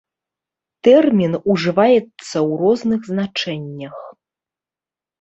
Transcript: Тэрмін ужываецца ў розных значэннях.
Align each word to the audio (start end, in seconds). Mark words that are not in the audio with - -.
Тэрмін 0.87 1.33
ужываецца 1.51 2.07
ў 2.07 2.51
розных 2.65 3.01
значэннях. 3.13 3.97